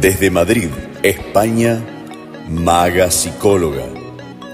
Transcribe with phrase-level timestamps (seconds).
[0.00, 0.70] Desde Madrid,
[1.02, 1.84] España,
[2.48, 3.86] Maga Psicóloga.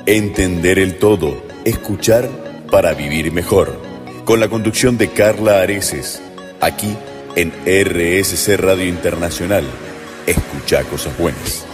[0.04, 2.28] Entender el todo, escuchar
[2.68, 3.80] para vivir mejor.
[4.24, 6.20] Con la conducción de Carla Areces,
[6.60, 6.96] aquí
[7.36, 9.64] en RSC Radio Internacional.
[10.26, 11.64] Escucha cosas buenas.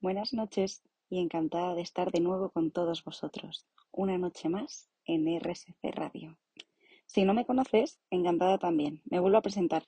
[0.00, 3.66] Buenas noches y encantada de estar de nuevo con todos vosotros.
[3.90, 6.38] Una noche más en RSC Radio.
[7.06, 9.02] Si no me conoces, encantada también.
[9.10, 9.84] Me vuelvo a presentar.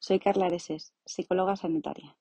[0.00, 2.16] Soy Carla Areses, psicóloga sanitaria.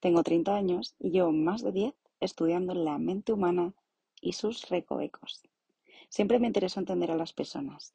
[0.00, 3.74] Tengo 30 años y llevo más de 10 estudiando la mente humana
[4.20, 5.40] y sus recovecos.
[6.08, 7.94] Siempre me interesó entender a las personas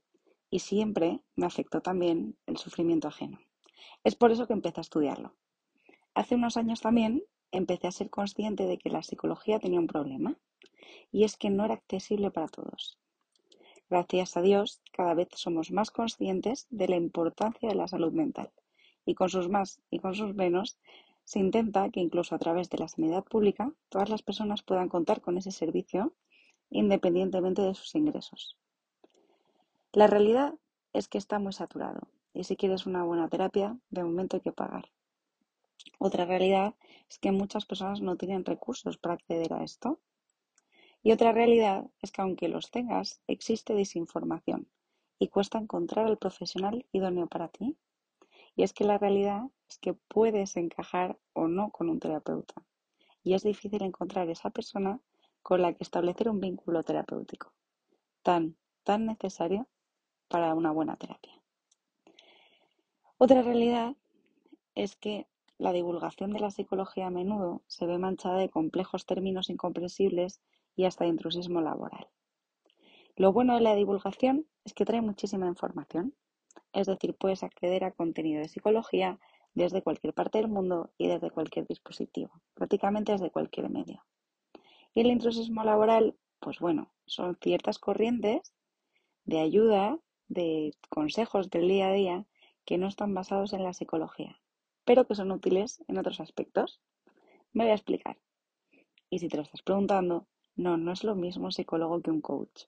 [0.50, 3.38] y siempre me afectó también el sufrimiento ajeno.
[4.06, 5.36] Es por eso que empecé a estudiarlo.
[6.14, 7.22] Hace unos años también
[7.52, 10.38] empecé a ser consciente de que la psicología tenía un problema
[11.12, 12.98] y es que no era accesible para todos.
[13.90, 18.54] Gracias a Dios, cada vez somos más conscientes de la importancia de la salud mental
[19.08, 20.78] y con sus más y con sus menos,
[21.24, 25.22] se intenta que incluso a través de la sanidad pública todas las personas puedan contar
[25.22, 26.14] con ese servicio
[26.70, 28.58] independientemente de sus ingresos.
[29.94, 30.54] La realidad
[30.94, 32.02] es que está muy saturado
[32.34, 34.92] y si quieres una buena terapia, de momento hay que pagar.
[36.00, 36.76] Otra realidad
[37.10, 40.00] es que muchas personas no tienen recursos para acceder a esto.
[41.02, 44.68] Y otra realidad es que aunque los tengas, existe desinformación
[45.18, 47.78] y cuesta encontrar al profesional idóneo para ti.
[48.58, 52.56] Y es que la realidad es que puedes encajar o no con un terapeuta.
[53.24, 55.00] Y es difícil encontrar esa persona
[55.44, 57.54] con la que establecer un vínculo terapéutico,
[58.24, 59.68] tan, tan necesario
[60.28, 61.40] para una buena terapia.
[63.20, 63.96] Otra realidad
[64.74, 65.28] es que
[65.60, 70.42] la divulgación de la psicología a menudo se ve manchada de complejos términos incomprensibles
[70.76, 72.08] y hasta de intrusismo laboral.
[73.16, 76.16] Lo bueno de la divulgación es que trae muchísima información
[76.74, 79.20] es decir, puedes acceder a contenido de psicología
[79.54, 84.06] desde cualquier parte del mundo y desde cualquier dispositivo, prácticamente desde cualquier medio.
[84.94, 88.54] Y el intrusismo laboral, pues bueno, son ciertas corrientes
[89.26, 92.26] de ayuda, de consejos del día a día
[92.66, 94.40] que no están basados en la psicología,
[94.86, 96.82] pero que son útiles en otros aspectos.
[97.54, 98.18] Me voy a explicar.
[99.10, 102.66] Y si te lo estás preguntando, no, no es lo mismo psicólogo que un coach.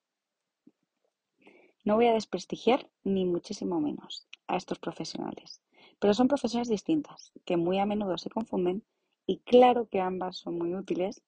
[1.90, 5.60] No voy a desprestigiar, ni muchísimo menos, a estos profesionales,
[5.98, 8.84] pero son profesiones distintas, que muy a menudo se confunden
[9.26, 11.24] y claro que ambas son muy útiles,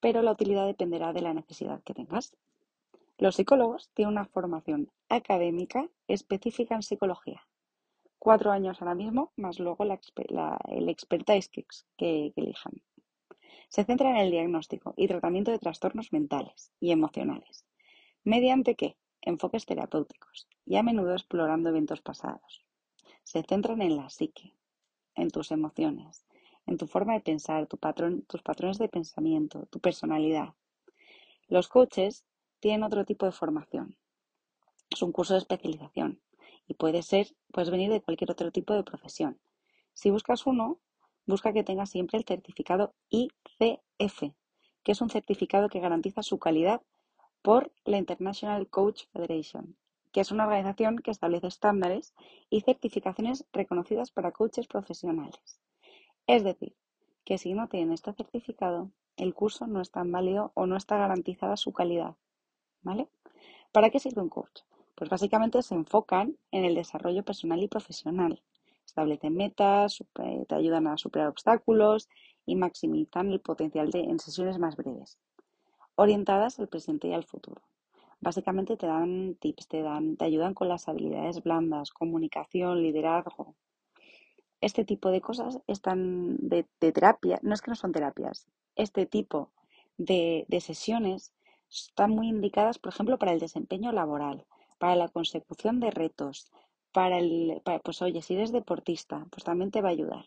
[0.00, 2.34] pero la utilidad dependerá de la necesidad que tengas.
[3.18, 7.46] Los psicólogos tienen una formación académica específica en psicología.
[8.18, 11.66] Cuatro años ahora mismo, más luego el expertise que,
[11.98, 12.72] que elijan.
[13.68, 17.66] Se centra en el diagnóstico y tratamiento de trastornos mentales y emocionales.
[18.24, 18.96] ¿Mediante qué?
[19.28, 22.64] Enfoques terapéuticos y a menudo explorando eventos pasados.
[23.24, 24.54] Se centran en la psique,
[25.14, 26.24] en tus emociones,
[26.66, 27.78] en tu forma de pensar, tus
[28.42, 30.54] patrones de pensamiento, tu personalidad.
[31.46, 32.24] Los coaches
[32.60, 33.96] tienen otro tipo de formación.
[34.90, 36.20] Es un curso de especialización
[36.66, 39.38] y puede ser, puedes venir de cualquier otro tipo de profesión.
[39.92, 40.80] Si buscas uno,
[41.26, 44.32] busca que tenga siempre el certificado ICF,
[44.82, 46.80] que es un certificado que garantiza su calidad
[47.48, 49.74] por la International Coach Federation,
[50.12, 52.12] que es una organización que establece estándares
[52.50, 55.58] y certificaciones reconocidas para coaches profesionales.
[56.26, 56.76] Es decir,
[57.24, 60.98] que si no tienen este certificado, el curso no es tan válido o no está
[60.98, 62.16] garantizada su calidad.
[62.82, 63.08] ¿Vale?
[63.72, 64.60] ¿Para qué sirve un coach?
[64.94, 68.42] Pues básicamente se enfocan en el desarrollo personal y profesional.
[68.84, 72.10] Establecen metas, te ayudan a superar obstáculos
[72.44, 75.18] y maximizan el potencial en sesiones más breves
[75.98, 77.60] orientadas al presente y al futuro.
[78.20, 83.56] Básicamente te dan tips, te dan, te ayudan con las habilidades blandas, comunicación, liderazgo.
[84.60, 89.50] Este tipo de cosas están de, terapia, no es que no son terapias, este tipo
[89.96, 91.32] de, sesiones
[91.68, 94.46] están muy indicadas, por ejemplo, para el desempeño laboral,
[94.78, 96.48] para la consecución de retos,
[96.92, 100.26] para el, pues oye, si eres deportista, pues también te va a ayudar.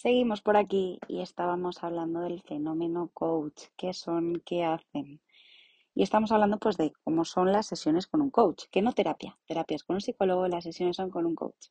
[0.00, 5.20] Seguimos por aquí y estábamos hablando del fenómeno coach, qué son, qué hacen.
[5.92, 9.36] Y estamos hablando pues de cómo son las sesiones con un coach, que no terapia.
[9.46, 11.70] Terapia es con un psicólogo, las sesiones son con un coach.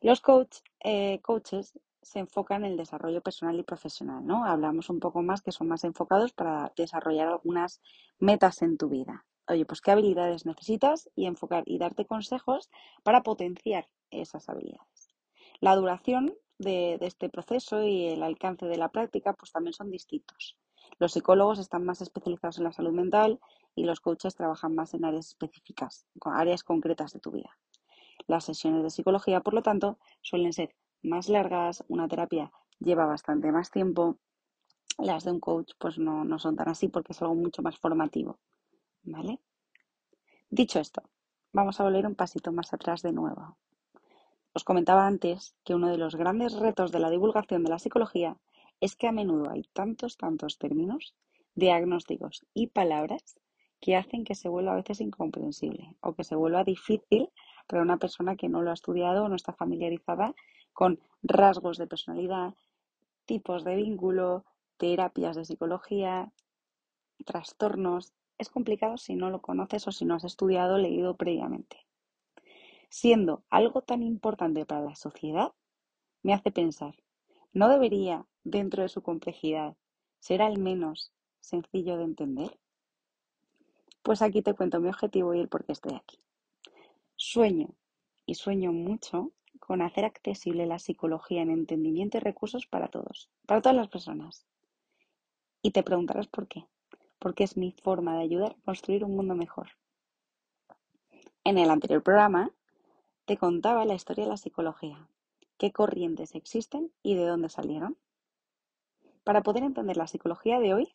[0.00, 4.46] Los coach, eh, coaches se enfocan en el desarrollo personal y profesional, ¿no?
[4.46, 7.82] Hablamos un poco más que son más enfocados para desarrollar algunas
[8.18, 9.26] metas en tu vida.
[9.46, 12.70] Oye, pues qué habilidades necesitas y enfocar y darte consejos
[13.02, 15.14] para potenciar esas habilidades.
[15.60, 20.56] La duración de, este proceso y el alcance de la práctica pues también son distintos.
[20.98, 23.40] Los psicólogos están más especializados en la salud mental
[23.74, 27.56] y los coaches trabajan más en áreas específicas, con áreas concretas de tu vida.
[28.26, 32.50] Las sesiones de psicología, por lo tanto, suelen ser más largas, una terapia
[32.80, 34.18] lleva bastante más tiempo,
[34.98, 37.78] las de un coach pues no, no son tan así porque es algo mucho más
[37.78, 38.38] formativo.
[39.02, 39.40] ¿Vale?
[40.50, 41.02] Dicho esto,
[41.52, 43.56] vamos a volver un pasito más atrás de nuevo.
[44.58, 48.30] Os comentaba antes que uno de los grandes retos de la divulgación de la psicología
[48.80, 51.14] es que a menudo hay tantos, tantos términos,
[51.54, 53.38] diagnósticos y palabras
[53.80, 57.30] que hacen que se vuelva a veces incomprensible o que se vuelva difícil
[57.68, 60.34] para una persona que no lo ha estudiado o no está familiarizada
[60.72, 62.54] con rasgos de personalidad,
[63.26, 64.44] tipos de vínculo,
[64.76, 66.32] terapias de psicología,
[67.24, 68.12] trastornos.
[68.38, 71.87] Es complicado si no lo conoces o si no has estudiado o leído previamente.
[72.88, 75.52] Siendo algo tan importante para la sociedad,
[76.22, 76.94] me hace pensar,
[77.52, 79.76] ¿no debería, dentro de su complejidad,
[80.20, 82.58] ser al menos sencillo de entender?
[84.02, 86.18] Pues aquí te cuento mi objetivo y el por qué estoy aquí.
[87.16, 87.74] Sueño,
[88.26, 93.60] y sueño mucho, con hacer accesible la psicología en entendimiento y recursos para todos, para
[93.60, 94.46] todas las personas.
[95.62, 96.64] Y te preguntarás por qué.
[97.18, 99.70] Porque es mi forma de ayudar a construir un mundo mejor.
[101.42, 102.52] En el anterior programa
[103.28, 105.06] te contaba la historia de la psicología,
[105.58, 107.98] qué corrientes existen y de dónde salieron.
[109.22, 110.94] Para poder entender la psicología de hoy,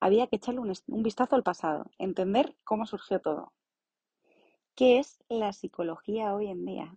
[0.00, 3.52] había que echarle un, vistazo al pasado, entender cómo surgió todo.
[4.74, 6.96] ¿Qué es la psicología hoy en día?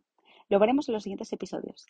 [0.50, 1.86] Lo veremos en los siguientes episodios.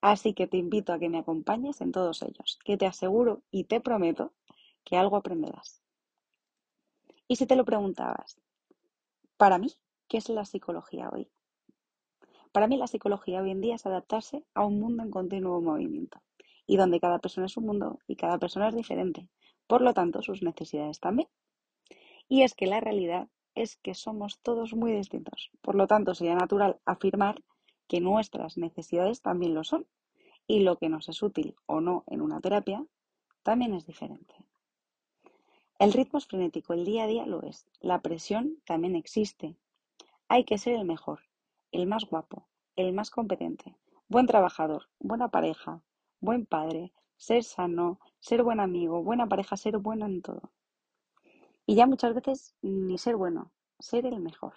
[0.00, 3.64] Así que te invito a que me acompañes en todos ellos, que te aseguro y
[3.64, 4.32] te prometo
[4.84, 5.82] que algo aprenderás.
[7.26, 8.40] Y si te lo preguntabas,
[9.36, 9.74] para mí,
[10.06, 11.28] ¿qué es la psicología hoy?
[12.52, 16.22] Para mí la psicología hoy en día es adaptarse a un mundo en continuo movimiento
[16.66, 19.28] y donde cada persona es un mundo y cada persona es diferente
[19.72, 21.28] por lo tanto sus necesidades también.
[22.28, 26.34] Y es que la realidad es que somos todos muy distintos, por lo tanto sería
[26.34, 27.42] natural afirmar
[27.88, 29.86] que nuestras necesidades también lo son
[30.46, 32.84] y lo que nos es útil o no en una terapia
[33.42, 34.34] también es diferente.
[35.78, 39.56] El ritmo es frenético, el día a día lo es, la presión también existe.
[40.28, 41.20] Hay que ser el mejor,
[41.72, 42.46] el más guapo,
[42.76, 43.74] el más competente,
[44.08, 45.82] buen trabajador, buena pareja,
[46.20, 50.52] buen padre, ser sano, ser buen amigo, buena pareja, ser bueno en todo.
[51.66, 54.54] Y ya muchas veces ni ser bueno, ser el mejor.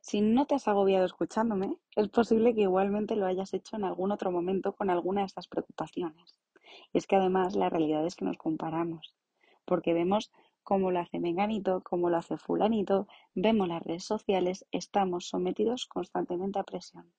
[0.00, 4.10] Si no te has agobiado escuchándome, es posible que igualmente lo hayas hecho en algún
[4.10, 6.40] otro momento con alguna de estas preocupaciones.
[6.92, 9.14] Y es que además la realidad es que nos comparamos,
[9.64, 10.32] porque vemos
[10.62, 16.58] cómo lo hace Menganito, cómo lo hace Fulanito, vemos las redes sociales, estamos sometidos constantemente
[16.58, 17.12] a presión.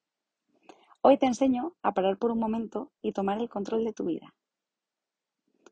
[1.01, 4.33] Hoy te enseño a parar por un momento y tomar el control de tu vida.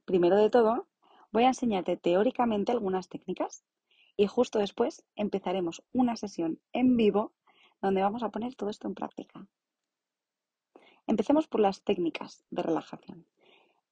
[0.06, 0.88] Primero de todo,
[1.32, 3.64] voy a enseñarte teóricamente algunas técnicas
[4.18, 7.32] y justo después empezaremos una sesión en vivo
[7.82, 9.48] donde vamos a poner todo esto en práctica.
[11.08, 13.26] Empecemos por las técnicas de relajación.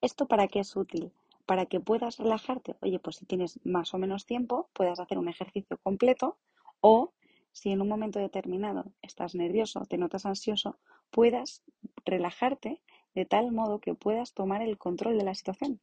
[0.02, 1.14] ¿Esto para qué es útil?
[1.50, 2.76] Para que puedas relajarte.
[2.82, 6.38] Oye, pues si tienes más o menos tiempo, puedas hacer un ejercicio completo
[6.80, 7.12] o
[7.54, 10.78] si en un momento determinado estás nervioso, te notas ansioso,
[11.10, 11.64] puedas
[12.06, 12.84] relajarte
[13.16, 15.82] de tal modo que puedas tomar el control de la situación.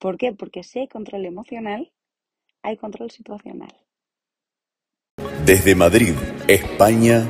[0.00, 0.32] ¿Por qué?
[0.32, 1.92] Porque si hay control emocional,
[2.62, 3.72] hay control situacional.
[5.46, 6.16] Desde Madrid,
[6.48, 7.22] España,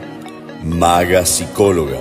[0.65, 2.01] Maga Psicóloga.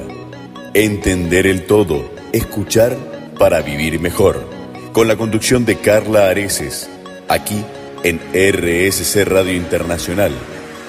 [0.74, 2.96] Entender el todo, escuchar
[3.38, 4.53] para vivir mejor.
[4.94, 6.88] Con la conducción de Carla Areces,
[7.28, 7.66] aquí
[8.04, 10.32] en RSC Radio Internacional.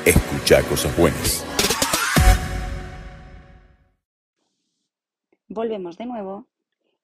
[0.05, 1.43] Escucha cosas buenas.
[5.49, 6.47] Volvemos de nuevo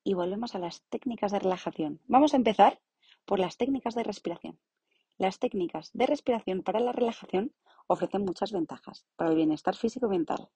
[0.04, 2.00] y volvemos a las técnicas de relajación.
[2.07, 2.83] Vamos a empezar
[3.25, 4.59] por las técnicas de respiración.
[5.16, 7.54] Las técnicas de respiración para la relajación
[7.87, 10.50] ofrecen muchas ventajas para el bienestar físico y mental.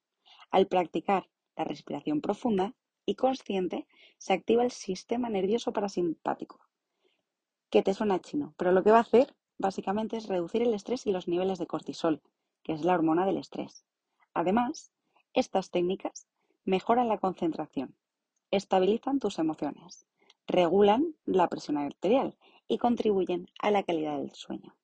[0.51, 2.75] Al practicar la respiración profunda
[3.07, 3.87] y consciente,
[4.19, 6.61] se activa el sistema nervioso parasimpático,
[7.71, 11.07] que te suena chino, pero lo que va a hacer básicamente es reducir el estrés
[11.07, 12.23] y los niveles de cortisol,
[12.63, 13.85] que es la hormona del estrés.
[14.33, 14.91] Además,
[15.33, 16.27] estas técnicas
[16.65, 17.95] mejoran la concentración,
[18.51, 20.07] estabilizan tus emociones,
[20.47, 22.37] regulan la presión arterial
[22.69, 24.75] y contribuyen a la calidad del sueño.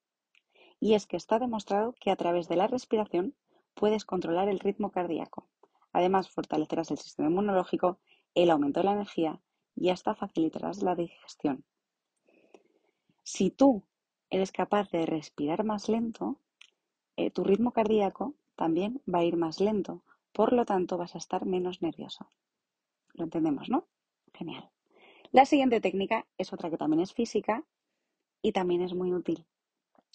[0.79, 3.35] Y es que está demostrado que a través de la respiración
[3.73, 5.47] puedes controlar el ritmo cardíaco.
[5.93, 7.99] Además, fortalecerás el sistema inmunológico,
[8.35, 9.41] el aumento de la energía
[9.75, 11.63] y hasta facilitarás la digestión.
[13.23, 13.83] Si tú
[14.29, 16.39] eres capaz de respirar más lento,
[17.17, 21.17] eh, tu ritmo cardíaco también va a ir más lento, Por lo tanto, vas a
[21.17, 22.29] estar menos nervioso.
[23.13, 23.85] Lo entendemos, ¿no?
[24.33, 24.71] Genial.
[25.31, 27.65] La siguiente técnica es otra que también es física
[28.41, 29.45] y también es muy útil.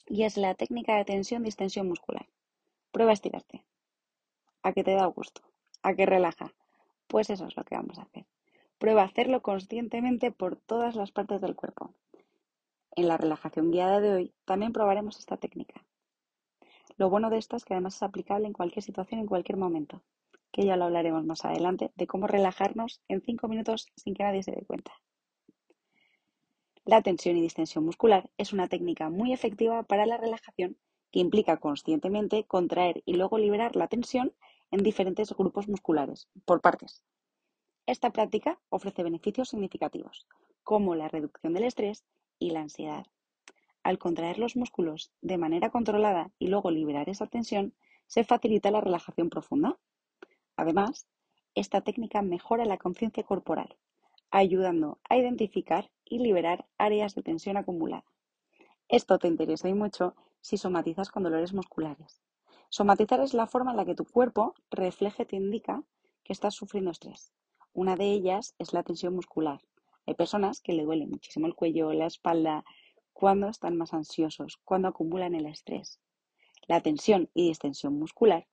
[0.06, 2.26] Y es la técnica de tensión-distensión muscular.
[2.92, 3.66] Prueba a estirarte.
[4.62, 5.42] ¿A que te da gusto?
[5.82, 6.54] ¿A que relaja?
[7.06, 8.26] Pues eso es lo que vamos a hacer.
[8.78, 11.94] Prueba a hacerlo conscientemente por todas las partes del cuerpo.
[12.94, 15.84] En la relajación guiada de hoy también probaremos esta técnica.
[16.96, 20.02] Lo bueno de esto es que además es aplicable en cualquier situación, en cualquier momento,
[20.50, 24.42] que ya lo hablaremos más adelante, de cómo relajarnos en cinco minutos sin que nadie
[24.42, 24.92] se dé cuenta.
[26.86, 30.76] La tensión y distensión muscular es una técnica muy efectiva para la relajación
[31.10, 34.32] que implica conscientemente contraer y luego liberar la tensión
[34.70, 37.02] en diferentes grupos musculares, por partes.
[37.86, 40.26] Esta práctica ofrece beneficios significativos,
[40.64, 42.04] como la reducción del estrés
[42.38, 43.06] y la ansiedad.
[43.82, 47.74] Al contraer los músculos de manera controlada y luego liberar esa tensión,
[48.06, 49.78] se facilita la relajación profunda.
[50.56, 51.06] Además,
[51.54, 53.76] esta técnica mejora la conciencia corporal,
[54.30, 58.04] ayudando a identificar y liberar áreas de tensión acumulada.
[58.88, 62.20] Esto te interesa y mucho si somatizas con dolores musculares.
[62.68, 65.82] Somatizar es la forma en la que tu cuerpo refleje te indica
[66.24, 67.32] que estás sufriendo estrés.
[67.72, 69.60] Una de ellas es la tensión muscular.
[70.06, 72.64] Hay personas que le duele muchísimo el cuello, la espalda,
[73.12, 76.00] cuando están más ansiosos, cuando acumulan el estrés.
[76.66, 78.46] La tensión y distensión muscular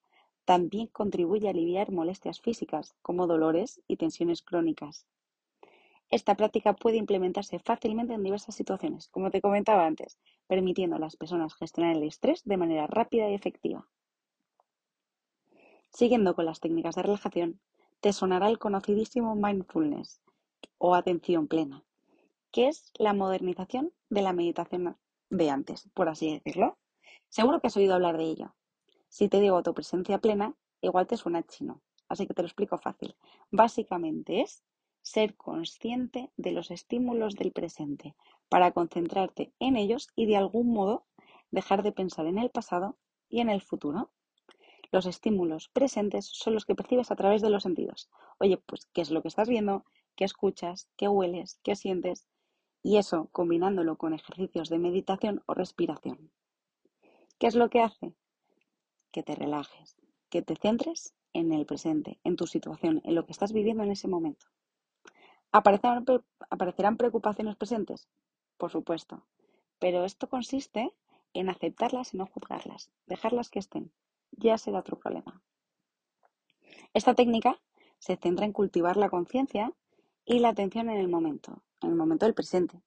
[0.45, 5.07] también contribuye a aliviar molestias físicas como dolores y tensiones crónicas.
[6.09, 11.15] Esta práctica puede implementarse fácilmente en diversas situaciones, como te comentaba antes, permitiendo a las
[11.15, 13.87] personas gestionar el estrés de manera rápida y efectiva.
[15.93, 17.59] Siguiendo con las técnicas de relajación,
[18.01, 20.21] te sonará el conocidísimo mindfulness
[20.79, 21.83] o atención plena,
[22.51, 24.97] que es la modernización de la meditación
[25.29, 26.79] de antes, por así decirlo.
[27.29, 28.55] Seguro que has oído hablar de ello.
[29.07, 33.15] Si te digo autopresencia plena, igual te suena chino, así que te lo explico fácil.
[33.51, 34.63] Básicamente es
[35.03, 38.15] ser consciente de los estímulos del presente
[38.49, 41.05] para concentrarte en ellos y de algún modo
[41.51, 42.97] dejar de pensar en el pasado
[43.29, 44.09] y en el futuro.
[44.93, 48.09] Los estímulos presentes son los que percibes a través de los sentidos.
[48.39, 49.83] Oye, pues, ¿qué es lo que estás viendo?
[50.15, 50.87] ¿Qué escuchas?
[50.95, 51.59] ¿Qué hueles?
[51.63, 52.29] ¿Qué sientes?
[52.83, 56.31] y eso combinándolo con ejercicios de meditación o respiración.
[57.39, 58.13] ¿Qué es lo que hace?
[59.11, 59.95] Que te relajes,
[60.29, 63.91] que te centres en el presente, en tu situación, en lo que estás viviendo en
[63.91, 64.47] ese momento.
[65.51, 66.05] ¿Aparecerán,
[66.49, 68.09] ¿Aparecerán preocupaciones presentes?
[68.57, 69.25] Por supuesto,
[69.79, 70.93] pero esto consiste
[71.33, 73.91] en aceptarlas y no juzgarlas, dejarlas que estén.
[74.37, 75.41] Ya será otro problema.
[76.93, 77.59] Esta técnica
[77.99, 79.73] se centra en cultivar la conciencia
[80.25, 82.81] y la atención en el momento, en el momento del presente.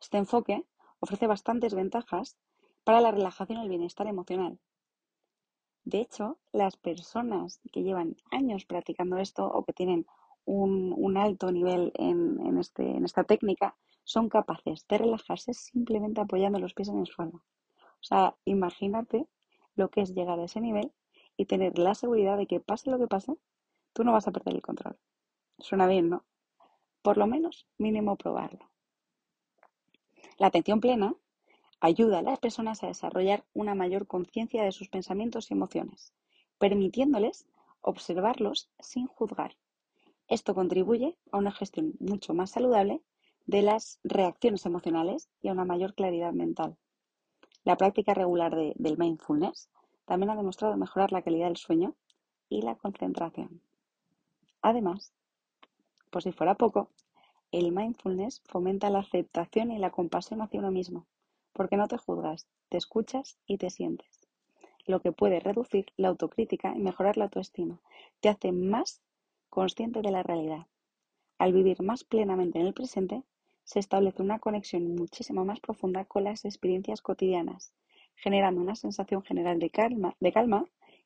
[0.00, 0.64] Este enfoque
[1.00, 2.36] ofrece bastantes ventajas
[2.84, 4.58] para la relajación y el bienestar emocional.
[5.84, 10.06] De hecho, las personas que llevan años practicando esto o que tienen
[10.44, 16.74] un, alto nivel en, este, en esta técnica son capaces de relajarse simplemente apoyando los
[16.74, 17.42] pies en el suelo.
[17.76, 19.26] O sea, imagínate
[19.78, 20.92] lo que es llegar a ese nivel
[21.36, 23.38] y tener la seguridad de que pase lo que pase,
[23.92, 24.98] tú no vas a perder el control.
[25.58, 26.24] Suena bien, ¿no?
[27.02, 28.68] Por lo menos, mínimo probarlo.
[30.36, 31.14] La atención plena
[31.80, 36.12] ayuda a las personas a desarrollar una mayor conciencia de sus pensamientos y emociones,
[36.58, 37.46] permitiéndoles
[37.80, 39.56] observarlos sin juzgar.
[40.26, 43.00] Esto contribuye a una gestión mucho más saludable
[43.46, 46.76] de las reacciones emocionales y a una mayor claridad mental.
[47.68, 49.68] La práctica regular del mindfulness
[50.06, 51.94] también ha demostrado mejorar la calidad del sueño
[52.48, 53.60] y la concentración.
[54.62, 55.12] Además,
[56.08, 56.88] por si fuera poco,
[57.52, 61.04] el mindfulness fomenta la aceptación y la compasión hacia uno mismo,
[61.52, 64.18] porque no te juzgas, te escuchas y te sientes,
[64.86, 67.82] lo que puede reducir la autocrítica y mejorar la autoestima.
[68.20, 69.02] Te hace más
[69.50, 70.68] consciente de la realidad.
[71.36, 73.24] Al vivir más plenamente en el presente,
[73.68, 77.74] se establece una conexión muchísimo más profunda con las experiencias cotidianas,
[78.14, 80.64] generando una sensación general de calma, de calma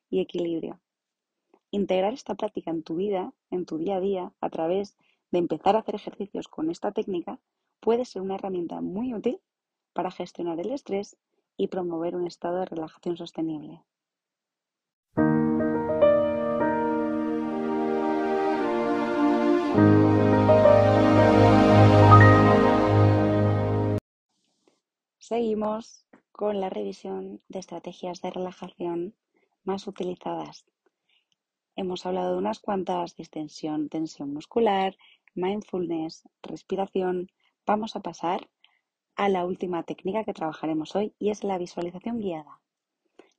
[0.09, 0.79] y equilibrio.
[1.71, 4.95] Integrar esta práctica en tu vida, en tu día a día, a través
[5.29, 7.37] de empezar a hacer ejercicios con esta técnica,
[7.81, 9.41] puede ser una herramienta muy útil
[9.91, 11.17] para gestionar el estrés
[11.57, 13.81] y promover un estado de relajación sostenible.
[25.29, 29.15] Seguimos con la revisión de estrategias de relajación
[29.63, 30.65] más utilizadas
[31.77, 34.97] Hemos hablado de unas cuantas, distensión, tensión muscular,
[35.33, 37.31] mindfulness, respiración.
[37.65, 38.49] Vamos a pasar
[39.15, 42.59] a la última técnica que trabajaremos hoy y es la visualización guiada.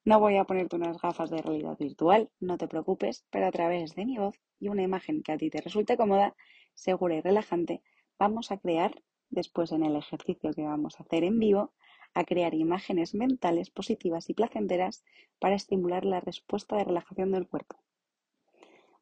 [0.07, 3.95] No voy a ponerte unas gafas de realidad virtual, no te preocupes, pero a través
[3.95, 6.35] de mi voz y una imagen que a ti te resulte cómoda,
[6.73, 7.83] segura y relajante,
[8.19, 9.03] vamos a crear,
[9.35, 11.73] después en el ejercicio que vamos a hacer en vivo,
[12.15, 15.05] a crear imágenes mentales positivas y placenteras
[15.39, 17.77] para estimular la respuesta de relajación del cuerpo.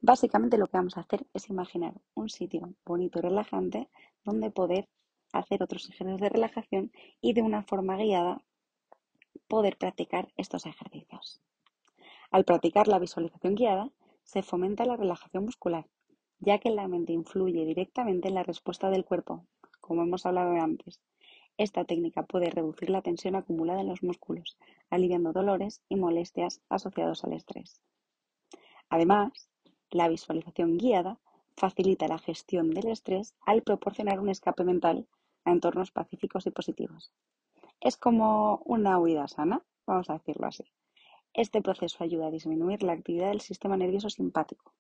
[0.00, 3.88] Básicamente lo que vamos a hacer es imaginar un sitio bonito y relajante
[4.24, 4.88] donde poder
[5.32, 8.42] hacer otros ejercicios de relajación y de una forma guiada
[9.46, 11.40] poder practicar estos ejercicios.
[12.30, 13.90] Al practicar la visualización guiada,
[14.24, 15.86] se fomenta la relajación muscular,
[16.38, 19.46] ya que la mente influye directamente en la respuesta del cuerpo,
[19.82, 21.02] como hemos hablado antes.
[21.58, 24.56] Esta técnica puede reducir la tensión acumulada en los músculos,
[24.88, 27.82] aliviando dolores y molestias asociados al estrés.
[28.88, 29.50] Además,
[29.90, 31.18] la visualización guiada
[31.56, 35.06] facilita la gestión del estrés al proporcionar un escape mental
[35.44, 37.12] a entornos pacíficos y positivos.
[37.80, 40.64] Es como una huida sana, vamos a decirlo así.
[41.34, 44.72] Este proceso ayuda a disminuir la actividad del sistema nervioso simpático,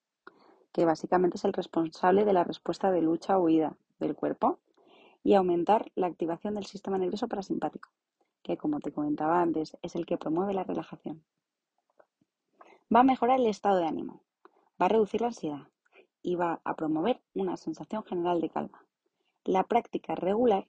[0.72, 4.58] que básicamente es el responsable de la respuesta de lucha o huida del cuerpo,
[5.22, 7.90] y aumentar la activación del sistema nervioso parasimpático,
[8.42, 11.22] que como te comentaba antes es el que promueve la relajación.
[12.94, 14.22] Va a mejorar el estado de ánimo,
[14.80, 15.68] va a reducir la ansiedad
[16.22, 18.84] y va a promover una sensación general de calma.
[19.44, 20.68] La práctica regular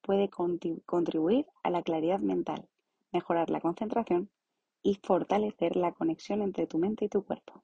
[0.00, 2.68] puede contribuir a la claridad mental,
[3.12, 4.30] mejorar la concentración
[4.82, 7.62] y fortalecer la conexión entre tu mente y tu cuerpo.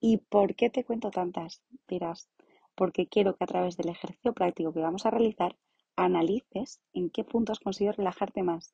[0.00, 1.60] ¿Y por qué te cuento tantas?
[1.88, 2.28] Dirás,
[2.78, 5.56] porque quiero que a través del ejercicio práctico que vamos a realizar
[5.96, 8.72] analices en qué puntos consigues relajarte más.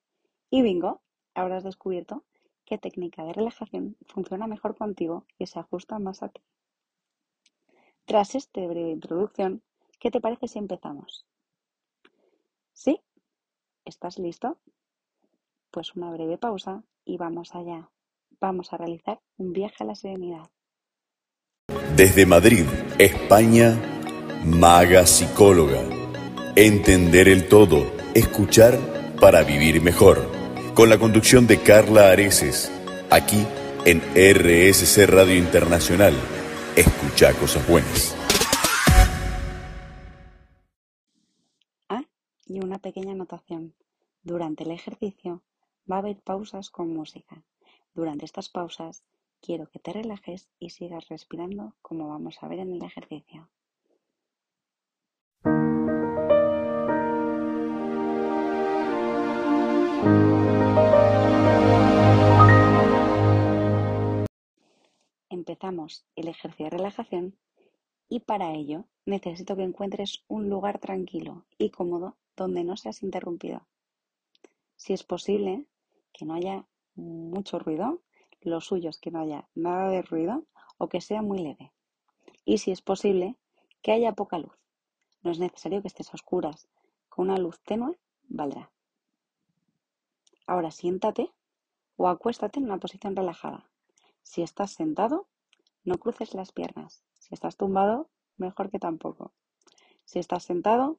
[0.50, 1.00] Y bingo,
[1.32, 2.22] habrás descubierto
[2.66, 6.42] qué técnica de relajación funciona mejor contigo y se ajusta más a ti.
[8.04, 9.62] Tras esta breve introducción,
[9.98, 11.24] ¿qué te parece si empezamos?
[12.74, 13.00] ¿Sí?
[13.86, 14.58] ¿Estás listo?
[15.70, 17.88] Pues una breve pausa y vamos allá.
[18.38, 20.50] Vamos a realizar un viaje a la serenidad.
[21.96, 22.66] Desde Madrid,
[22.98, 23.93] España,
[24.44, 25.80] Maga Psicóloga.
[26.54, 28.78] Entender el todo, escuchar
[29.18, 30.30] para vivir mejor.
[30.74, 32.70] Con la conducción de Carla Areces,
[33.10, 33.46] aquí
[33.86, 36.12] en RSC Radio Internacional.
[36.76, 38.14] Escucha cosas buenas.
[42.46, 43.72] Y una pequeña anotación.
[44.24, 45.42] Durante el ejercicio
[45.90, 47.42] va a haber pausas con música.
[47.94, 49.04] Durante estas pausas
[49.40, 53.48] quiero que te relajes y sigas respirando como vamos a ver en el ejercicio.
[65.28, 67.38] Empezamos el ejercicio de relajación
[68.08, 73.66] y para ello necesito que encuentres un lugar tranquilo y cómodo donde no seas interrumpido.
[74.76, 75.66] Si es posible,
[76.12, 78.00] que no haya mucho ruido,
[78.40, 80.44] lo suyo es que no haya nada de ruido
[80.78, 81.72] o que sea muy leve.
[82.44, 83.36] Y si es posible,
[83.82, 84.63] que haya poca luz.
[85.24, 86.68] No es necesario que estés a oscuras.
[87.08, 88.70] Con una luz tenue valdrá.
[90.46, 91.32] Ahora siéntate
[91.96, 93.70] o acuéstate en una posición relajada.
[94.22, 95.26] Si estás sentado,
[95.82, 97.04] no cruces las piernas.
[97.18, 99.32] Si estás tumbado, mejor que tampoco.
[100.04, 100.98] Si estás sentado,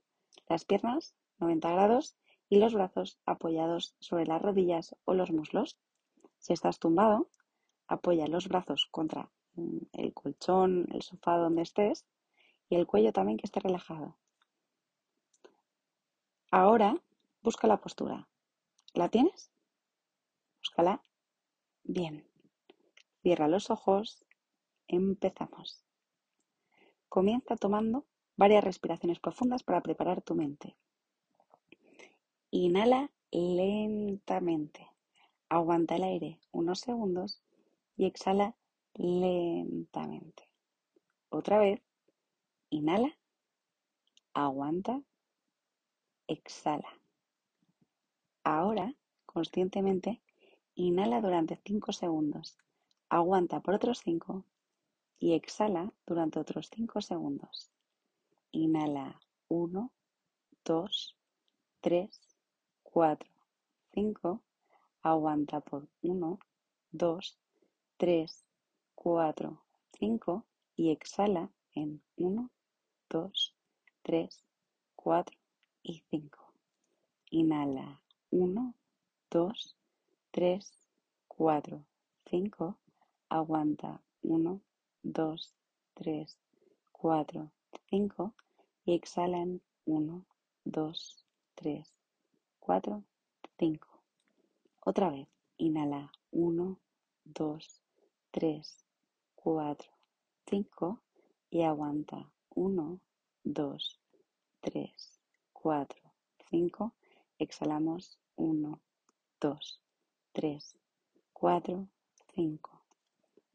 [0.49, 2.15] las piernas 90 grados
[2.49, 5.77] y los brazos apoyados sobre las rodillas o los muslos.
[6.39, 7.29] Si estás tumbado,
[7.87, 12.05] apoya los brazos contra mm, el colchón, el sofá donde estés
[12.69, 14.15] y el cuello también que esté relajado.
[16.51, 16.95] Ahora
[17.41, 18.27] busca la postura.
[18.93, 19.51] ¿La tienes?
[20.59, 21.03] Búscala.
[21.83, 22.27] Bien.
[23.21, 24.23] Cierra los ojos.
[24.87, 25.83] Empezamos.
[27.09, 30.75] Comienza tomando varias respiraciones profundas para preparar tu mente.
[32.51, 34.89] Inhala lentamente.
[35.49, 37.41] Aguanta el aire unos segundos
[37.97, 38.55] y exhala
[38.93, 40.49] lentamente.
[41.29, 41.81] Otra vez.
[42.77, 43.17] Inhala.
[44.33, 45.01] Aguanta.
[46.27, 46.89] Exhala.
[48.43, 48.93] Ahora,
[49.25, 50.21] conscientemente,
[50.75, 52.57] inhala durante 5 segundos.
[53.07, 54.43] Aguanta por otros 5
[55.19, 57.71] y exhala durante otros 5 segundos.
[58.51, 59.91] Inhala 1,
[60.65, 61.17] 2,
[61.79, 62.37] 3,
[62.83, 63.31] 4,
[63.93, 64.41] 5,
[65.01, 66.39] aguanta por 1,
[66.91, 67.39] 2,
[67.95, 68.45] 3,
[68.95, 72.49] 4, 5 y exhala en 1,
[73.15, 73.55] 2,
[74.03, 74.43] 3,
[74.97, 75.37] 4
[75.83, 76.53] y 5.
[77.29, 78.01] Inhala.
[78.29, 78.73] 1,
[79.31, 79.77] 2,
[80.31, 80.73] 3,
[81.29, 81.85] 4,
[82.25, 82.77] 5,
[83.29, 84.01] aguanta.
[84.21, 84.59] 1,
[85.03, 85.55] 2,
[85.93, 86.37] 3,
[86.91, 87.51] 4,
[87.89, 88.33] 5
[88.83, 90.25] y exhala en 1,
[90.65, 91.25] 2,
[91.55, 91.87] 3,
[92.59, 93.03] 4,
[93.57, 93.87] 5.
[94.81, 96.11] Otra vez, inhala.
[96.31, 96.77] 1,
[97.23, 97.81] 2,
[98.31, 98.85] 3,
[99.35, 99.91] 4,
[100.47, 101.01] 5
[101.49, 102.29] y aguanta.
[102.57, 102.99] 1,
[103.47, 103.99] 2,
[104.61, 105.21] 3,
[105.53, 106.01] 4,
[106.49, 106.93] 5.
[107.37, 108.81] Exhalamos 1,
[109.39, 109.81] 2,
[110.31, 110.75] 3,
[111.31, 111.87] 4,
[112.33, 112.81] 5.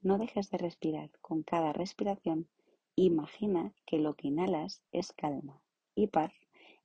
[0.03, 1.11] No dejes de respirar.
[1.21, 2.49] Con cada respiración,
[2.95, 5.61] imagina que lo que inhalas es calma
[5.97, 6.33] y paz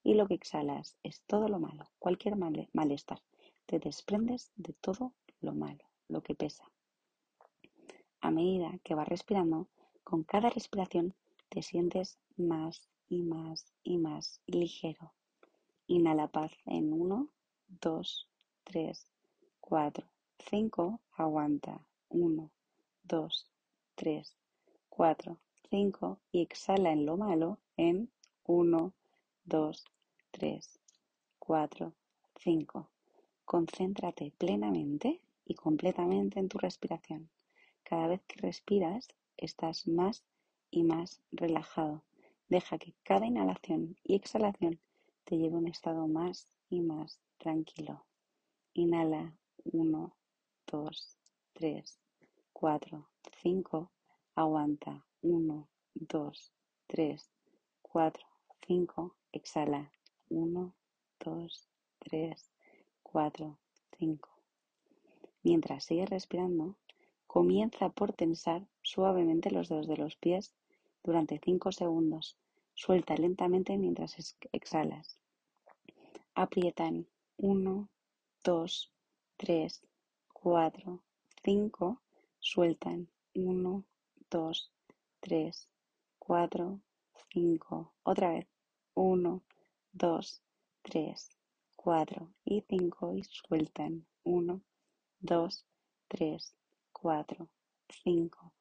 [0.04, 3.22] y lo que exhalas es todo lo malo, cualquier malestar.
[3.68, 6.72] Te desprendes de todo lo malo, lo que pesa.
[8.20, 9.68] A medida que vas respirando,
[10.04, 11.14] con cada respiración
[11.50, 15.14] te sientes más y más y más ligero.
[15.88, 17.30] Inhala paz en 1,
[17.82, 18.28] 2,
[18.64, 19.12] 3,
[19.62, 20.08] 4,
[20.50, 21.00] 5.
[21.12, 21.86] Aguanta.
[22.10, 22.52] 1,
[23.04, 23.48] 2,
[23.96, 24.36] 3,
[24.90, 25.38] 4,
[25.70, 26.20] 5.
[26.32, 28.10] Y exhala en lo malo en
[28.46, 28.94] 1,
[29.46, 29.86] 2,
[30.32, 30.80] 3,
[31.40, 31.94] 4,
[32.40, 32.90] 5.
[33.46, 37.30] Concéntrate plenamente y completamente en tu respiración.
[37.84, 40.24] Cada vez que respiras, estás más
[40.72, 42.02] y más relajado.
[42.48, 44.80] Deja que cada inhalación y exhalación
[45.24, 48.06] te lleve a un estado más y más tranquilo.
[48.74, 50.16] Inhala 1,
[50.68, 51.18] 2,
[51.54, 52.00] 3,
[52.54, 53.10] 4,
[53.42, 53.92] 5.
[54.36, 56.52] Aguanta 1, 2,
[56.88, 57.32] 3,
[57.82, 58.28] 4,
[58.68, 59.16] 5.
[59.32, 59.92] Exhala
[60.30, 60.76] 1,
[61.20, 62.52] 2, 3,
[63.02, 63.60] 4,
[63.98, 64.30] 5.
[65.42, 66.76] Mientras sigues respirando,
[67.28, 70.54] comienza por tensar suavemente los dedos de los pies
[71.06, 72.36] durante 5 segundos.
[72.74, 74.16] Suelta lentamente mientras
[74.52, 75.18] exhalas.
[76.34, 77.90] Aprietan 1,
[78.44, 78.92] 2,
[79.38, 79.82] 3,
[80.34, 81.04] 4,
[81.44, 82.02] 5.
[82.40, 83.84] Sueltan 1,
[84.30, 84.72] 2,
[85.22, 85.70] 3,
[86.20, 86.80] 4,
[87.32, 87.94] 5.
[88.04, 88.48] Otra vez.
[88.96, 89.44] 1,
[89.92, 90.42] 2,
[90.82, 91.30] 3,
[91.76, 94.62] 4 y 5 y sueltan 1,
[95.20, 95.66] 2,
[96.08, 96.56] 3,
[96.94, 97.50] 4,
[98.04, 98.55] 5.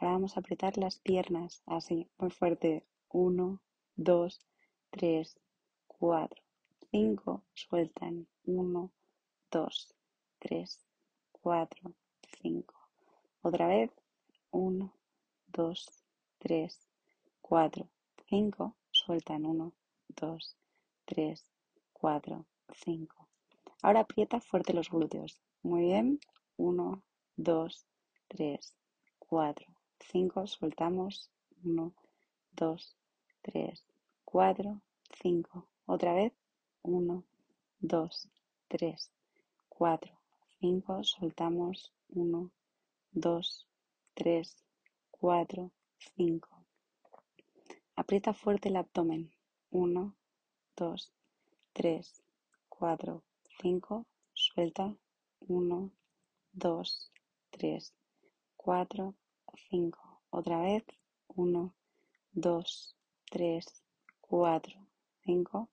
[0.00, 2.86] Ahora vamos a apretar las piernas así, muy fuerte.
[3.10, 3.60] 1,
[3.96, 4.40] 2,
[4.88, 5.38] 3,
[5.88, 6.42] 4,
[6.90, 7.44] 5.
[7.52, 8.90] Sueltan 1,
[9.50, 9.94] 2,
[10.38, 10.86] 3,
[11.32, 11.94] 4,
[12.42, 12.74] 5.
[13.42, 13.90] Otra vez.
[14.52, 14.94] 1,
[15.48, 15.86] 2,
[16.38, 16.88] 3,
[17.42, 17.88] 4,
[18.30, 18.76] 5.
[18.90, 19.72] Sueltan 1,
[20.08, 20.56] 2,
[21.04, 21.44] 3,
[21.92, 23.28] 4, 5.
[23.82, 25.42] Ahora aprieta fuerte los glúteos.
[25.62, 26.20] Muy bien.
[26.56, 27.02] 1,
[27.36, 27.86] 2,
[28.28, 28.74] 3,
[29.18, 29.69] 4,
[30.00, 30.46] 5.
[30.46, 31.30] Soltamos.
[31.62, 31.92] 1,
[32.52, 32.96] 2,
[33.42, 33.84] 3,
[34.24, 34.80] 4,
[35.22, 35.66] 5.
[35.86, 36.32] Otra vez.
[36.82, 37.24] 1,
[37.80, 38.28] 2,
[38.68, 39.10] 3,
[39.68, 40.18] 4,
[40.60, 41.04] 5.
[41.04, 41.92] Soltamos.
[42.08, 42.50] 1,
[43.12, 43.68] 2,
[44.14, 44.64] 3,
[45.10, 45.70] 4,
[46.16, 46.48] 5.
[47.96, 49.32] Aprieta fuerte el abdomen.
[49.70, 50.14] 1,
[50.76, 51.12] 2,
[51.72, 52.22] 3,
[52.68, 53.22] 4,
[53.60, 54.06] 5.
[54.32, 54.96] Suelta.
[55.48, 55.90] 1,
[56.52, 57.12] 2,
[57.50, 57.94] 3,
[58.56, 59.14] 4,
[59.70, 60.20] 5.
[60.30, 60.84] Otra vez.
[61.28, 61.74] 1,
[62.32, 62.96] 2,
[63.30, 63.82] 3,
[64.20, 64.86] 4,
[65.24, 65.68] 5.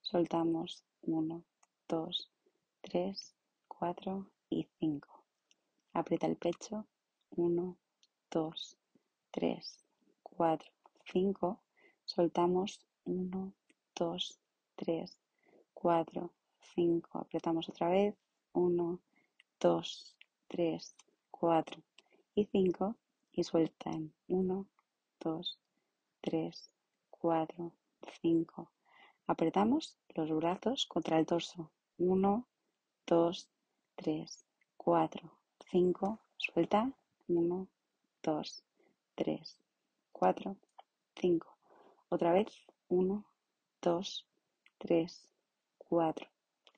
[0.00, 0.84] Soltamos.
[1.02, 1.44] 1,
[1.88, 2.30] 2,
[2.80, 3.34] 3,
[3.68, 5.24] 4 y 5.
[5.92, 6.86] Aprieta el pecho.
[7.30, 7.76] 1,
[8.30, 8.76] 2,
[9.30, 9.84] 3,
[10.22, 10.72] 4,
[11.12, 11.60] 5.
[12.04, 12.80] Soltamos.
[13.04, 13.52] 1,
[13.94, 14.40] 2,
[14.76, 15.18] 3,
[15.74, 16.32] 4,
[16.74, 17.18] 5.
[17.18, 18.14] Apretamos otra vez.
[18.52, 19.00] 1,
[19.60, 20.16] 2,
[20.48, 20.96] 3,
[21.30, 21.82] 4
[22.34, 22.96] y 5.
[23.38, 24.14] Y sueltan.
[24.28, 24.66] 1,
[25.20, 25.58] 2,
[26.22, 26.70] 3,
[27.10, 27.72] 4,
[28.22, 28.70] 5.
[29.26, 31.70] Apretamos los brazos contra el torso.
[31.98, 32.46] 1,
[33.06, 33.48] 2,
[33.96, 34.46] 3,
[34.78, 35.30] 4,
[35.70, 36.18] 5.
[36.38, 36.90] Suelta.
[37.28, 37.68] 1,
[38.22, 38.64] 2,
[39.14, 39.58] 3,
[40.12, 40.56] 4,
[41.20, 41.58] 5.
[42.08, 42.66] Otra vez.
[42.88, 43.24] 1,
[43.82, 44.26] 2,
[44.78, 45.28] 3,
[45.76, 46.26] 4,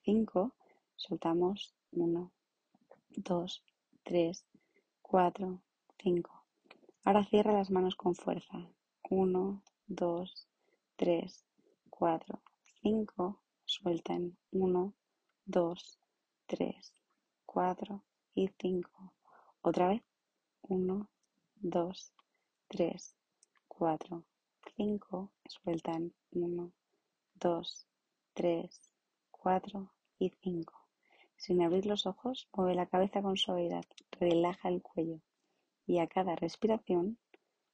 [0.03, 0.51] 5.
[0.97, 2.31] Soltamos 1,
[3.15, 3.63] 2,
[4.03, 4.45] 3,
[5.01, 5.61] 4,
[6.03, 6.38] 5.
[7.09, 8.69] Ahora cierra las manos con fuerza.
[9.09, 10.47] 1, 2,
[10.95, 11.45] 3,
[11.89, 12.39] 4,
[12.83, 13.41] 5.
[13.65, 14.93] Sueltan 1,
[15.45, 15.99] 2,
[16.45, 16.93] 3,
[17.47, 18.03] 4
[18.35, 19.13] y 5.
[19.61, 20.03] Otra vez.
[20.61, 21.09] 1,
[21.55, 22.13] 2,
[22.67, 23.15] 3,
[23.67, 24.23] 4,
[24.77, 25.31] 5.
[25.47, 26.71] Sueltan 1,
[27.33, 27.87] 2,
[28.35, 28.81] 3,
[29.31, 30.73] 4 y 5.
[31.37, 35.21] Sin abrir los ojos, mueve la cabeza con suavidad, relaja el cuello
[35.89, 37.17] y a cada respiración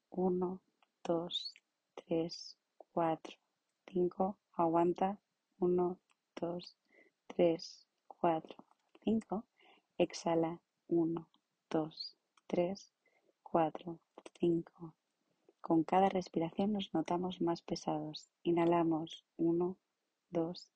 [0.09, 0.61] 1,
[1.03, 1.53] 2,
[2.07, 2.57] 3,
[2.93, 3.37] 4,
[3.91, 5.19] 5, aguanta
[5.59, 5.97] 1,
[6.39, 6.77] 2,
[7.27, 8.55] 3, 4,
[9.03, 9.43] 5,
[9.97, 11.27] exhala 1,
[11.69, 12.15] 2,
[12.47, 12.93] 3,
[13.43, 13.99] 4,
[14.39, 14.93] 5,
[15.59, 18.29] con cada respiración nos notamos más pesados.
[18.43, 19.75] Inhalamos 1,
[20.29, 20.71] 2,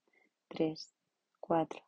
[0.49, 0.93] 3,
[1.39, 1.80] 4,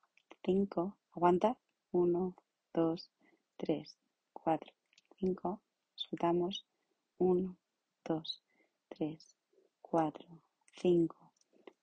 [0.45, 0.97] 5.
[1.15, 1.57] Aguanta.
[1.93, 2.35] 1,
[2.73, 3.11] 2,
[3.57, 3.97] 3,
[4.33, 4.80] 4,
[5.21, 5.61] 5.
[5.93, 6.65] Soltamos.
[7.19, 7.55] 1,
[8.05, 8.43] 2,
[8.89, 9.35] 3,
[9.83, 10.27] 4,
[10.81, 11.31] 5.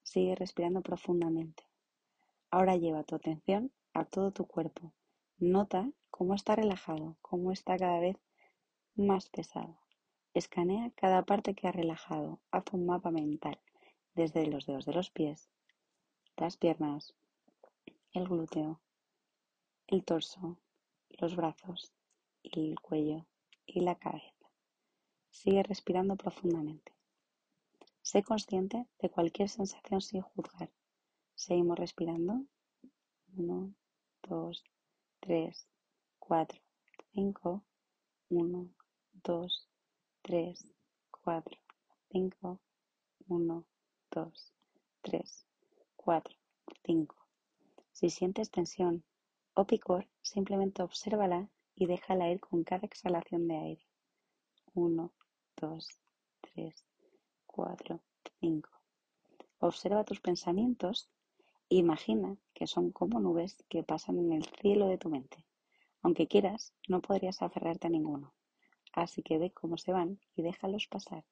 [0.02, 1.62] Sigue respirando profundamente.
[2.50, 4.92] Ahora lleva tu atención a todo tu cuerpo.
[5.38, 8.16] Nota cómo está relajado, cómo está cada vez
[8.96, 9.78] más pesado.
[10.34, 12.40] Escanea cada parte que ha relajado.
[12.50, 13.60] Haz un mapa mental
[14.16, 15.48] desde los dedos de los pies,
[16.36, 17.14] las piernas,
[18.12, 18.80] el glúteo,
[19.86, 20.58] el torso,
[21.20, 21.92] los brazos,
[22.42, 23.26] el cuello
[23.66, 24.34] y la cabeza.
[25.30, 26.92] Sigue respirando profundamente.
[28.02, 30.70] Sé consciente de cualquier sensación sin juzgar.
[31.34, 32.44] Seguimos respirando.
[33.36, 33.74] 1,
[34.22, 34.64] 2,
[35.20, 35.68] 3,
[36.18, 36.58] 4,
[37.12, 37.64] 5.
[38.30, 38.68] 1,
[39.24, 39.68] 2,
[40.22, 40.66] 3,
[41.10, 41.58] 4,
[42.10, 42.60] 5.
[43.28, 43.64] 1,
[44.10, 44.52] 2,
[45.02, 45.46] 3,
[45.96, 46.36] 4,
[46.84, 47.16] 5.
[47.92, 49.04] Si sientes tensión
[49.54, 53.86] o picor, simplemente obsérvala y déjala ir con cada exhalación de aire.
[54.74, 55.12] 1,
[55.60, 55.88] 2,
[56.40, 56.84] 3,
[57.46, 58.00] 4,
[58.40, 58.70] 5.
[59.60, 61.08] Observa tus pensamientos
[61.70, 65.44] e imagina que son como nubes que pasan en el cielo de tu mente.
[66.02, 68.34] Aunque quieras, no podrías aferrarte a ninguno.
[68.92, 71.24] Así que ve cómo se van y déjalos pasar.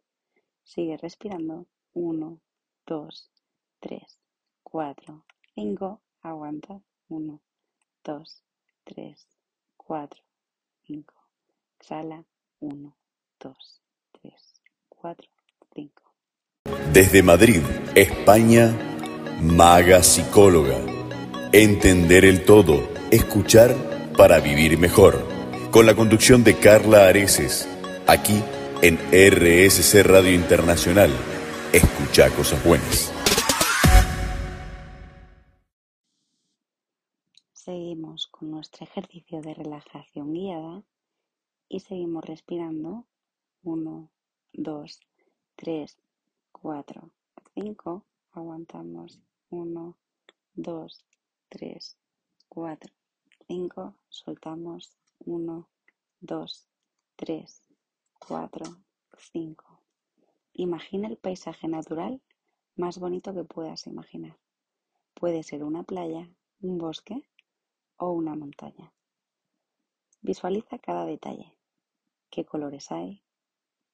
[0.62, 1.66] Sigue respirando.
[1.94, 2.40] 1,
[2.86, 3.30] 2,
[3.80, 4.20] 3,
[4.62, 6.00] 4, 5.
[6.22, 6.80] Aguanta.
[7.08, 7.40] 1,
[8.04, 8.44] 2,
[8.84, 9.28] 3,
[9.76, 10.25] 4,
[10.86, 11.14] 5.
[11.80, 12.24] Exhala.
[12.60, 12.96] 1,
[13.40, 13.82] 2,
[14.22, 14.34] 3,
[14.88, 15.28] 4,
[15.74, 16.02] 5.
[16.92, 17.60] Desde Madrid,
[17.94, 18.74] España,
[19.42, 20.78] Maga Psicóloga.
[21.52, 23.74] Entender el todo, escuchar
[24.16, 25.22] para vivir mejor.
[25.70, 27.68] Con la conducción de Carla Areces,
[28.06, 28.42] aquí
[28.80, 31.10] en RSC Radio Internacional.
[31.72, 33.12] Escucha cosas buenas.
[37.66, 40.84] Seguimos con nuestro ejercicio de relajación guiada
[41.68, 43.06] y seguimos respirando
[43.64, 44.08] 1,
[44.52, 45.00] 2,
[45.56, 45.98] 3,
[46.52, 47.10] 4,
[47.56, 48.04] 5.
[48.30, 49.96] Aguantamos 1,
[50.54, 51.04] 2,
[51.48, 51.96] 3,
[52.48, 52.94] 4,
[53.48, 53.94] 5.
[54.10, 55.68] Soltamos 1,
[56.20, 56.68] 2,
[57.16, 57.62] 3,
[58.20, 58.76] 4,
[59.18, 59.80] 5.
[60.52, 62.22] Imagina el paisaje natural
[62.76, 64.38] más bonito que puedas imaginar.
[65.14, 67.26] Puede ser una playa, un bosque
[67.98, 68.92] o una montaña.
[70.20, 71.56] Visualiza cada detalle.
[72.30, 73.22] ¿Qué colores hay?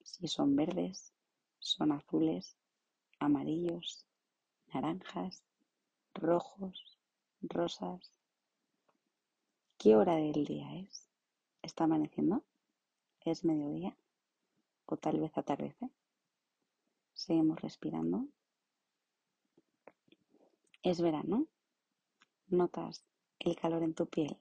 [0.03, 1.13] Si son verdes,
[1.59, 2.57] son azules,
[3.19, 4.07] amarillos,
[4.73, 5.45] naranjas,
[6.15, 6.99] rojos,
[7.43, 8.13] rosas.
[9.79, 11.09] ¿Qué hora del día es?
[11.63, 12.43] ¿Está amaneciendo?
[13.21, 13.97] ¿Es mediodía?
[14.87, 15.91] ¿O tal vez atardece?
[17.15, 18.27] Seguimos respirando.
[20.83, 21.47] ¿Es verano?
[22.49, 23.05] ¿Notas
[23.45, 24.39] el calor en tu piel?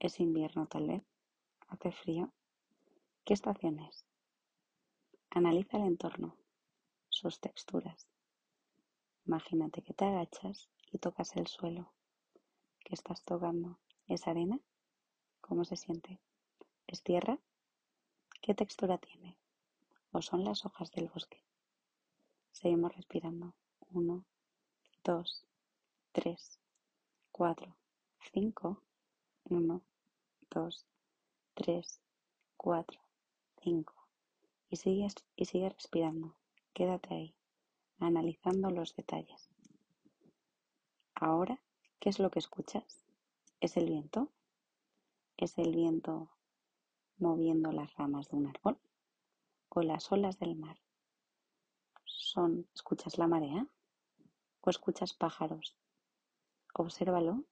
[0.00, 1.02] ¿Es invierno tal vez?
[1.68, 2.32] ¿Hace frío?
[3.24, 4.04] ¿Qué estación es?
[5.30, 6.36] Analiza el entorno,
[7.08, 8.08] sus texturas.
[9.26, 11.92] Imagínate que te agachas y tocas el suelo.
[12.80, 13.78] ¿Qué estás tocando?
[14.08, 14.60] ¿Es arena?
[15.40, 16.20] ¿Cómo se siente?
[16.88, 17.38] ¿Es tierra?
[18.42, 19.36] ¿Qué textura tiene?
[20.10, 21.44] ¿O son las hojas del bosque?
[22.50, 23.54] Seguimos respirando.
[23.90, 24.24] Uno,
[25.04, 25.46] dos,
[26.12, 26.58] tres,
[27.30, 27.76] cuatro,
[28.32, 28.82] cinco.
[29.44, 29.82] Uno,
[30.50, 30.86] dos,
[31.54, 32.00] tres,
[32.56, 33.00] cuatro,
[33.62, 33.94] cinco.
[34.68, 36.34] Y sigues y sigue respirando.
[36.72, 37.34] Quédate ahí,
[37.98, 39.48] analizando los detalles.
[41.14, 41.60] Ahora,
[42.00, 43.04] ¿qué es lo que escuchas?
[43.60, 44.28] ¿Es el viento?
[45.36, 46.30] ¿Es el viento
[47.18, 48.78] moviendo las ramas de un árbol?
[49.68, 50.78] ¿O las olas del mar?
[52.04, 53.66] Son, ¿escuchas la marea?
[54.60, 55.76] ¿O escuchas pájaros?
[56.74, 57.44] Obsérvalo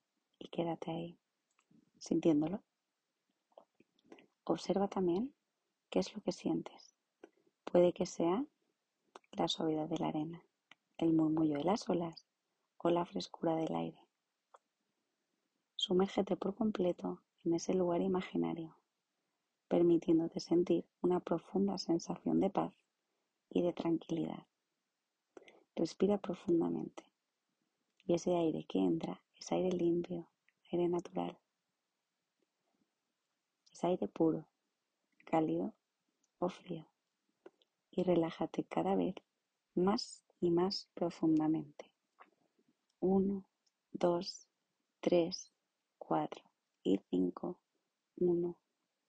[0.45, 1.19] y quédate ahí,
[1.99, 2.63] sintiéndolo.
[4.45, 5.35] Observa también
[5.89, 6.95] qué es lo que sientes.
[7.65, 8.45] Puede que sea
[9.33, 10.45] la suavidad de la arena,
[10.99, 12.27] el murmullo de las olas
[12.77, 13.99] o la frescura del aire.
[15.77, 18.77] Sumérgete por completo en ese lugar imaginario,
[19.69, 22.75] permitiéndote sentir una profunda sensación de paz
[23.49, 24.47] y de tranquilidad.
[25.75, 27.03] Respira profundamente
[28.05, 30.29] y ese aire que entra es aire limpio,
[30.75, 31.39] aire natural.
[33.73, 34.45] Es aire puro,
[35.25, 35.73] cálido
[36.41, 36.85] o frío.
[37.93, 39.15] Y relájate cada vez
[39.77, 41.93] más y más profundamente.
[42.99, 43.45] Uno,
[43.93, 44.49] dos,
[45.01, 45.53] tres,
[45.99, 46.43] cuatro
[46.83, 47.57] y cinco.
[48.17, 48.57] Uno,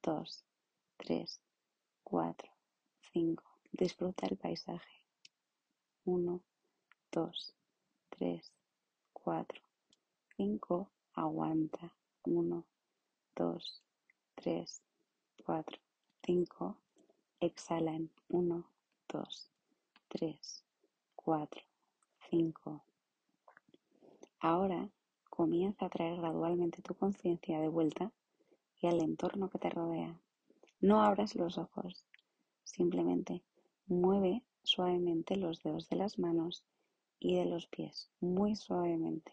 [0.04, 0.45] dos,
[0.97, 1.41] tres,
[2.04, 2.51] cuatro,
[3.12, 3.43] cinco.
[3.71, 5.04] Disfruta el paisaje.
[6.04, 6.41] Uno,
[7.12, 7.56] dos,
[8.10, 8.54] tres,
[9.13, 9.63] cuatro,
[10.38, 10.91] cinco.
[11.15, 11.93] Aguanta.
[12.25, 12.65] Uno,
[13.36, 13.82] dos,
[14.36, 14.82] 3,
[15.45, 15.78] 4,
[16.23, 16.78] 5.
[17.39, 18.65] Exhala en 1,
[19.08, 19.51] 2,
[20.10, 20.63] 3,
[21.15, 21.62] 4,
[22.30, 22.84] 5.
[24.39, 24.89] Ahora
[25.30, 28.12] comienza a traer gradualmente tu conciencia de vuelta
[28.82, 30.19] y al entorno que te rodea.
[30.82, 32.06] No abras los ojos,
[32.63, 33.41] simplemente
[33.88, 36.65] mueve suavemente los dedos de las manos
[37.19, 39.32] y de los pies, muy suavemente,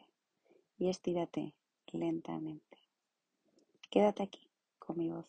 [0.79, 1.55] y estírate
[1.93, 2.79] lentamente.
[3.91, 5.27] Quédate aquí con mi voz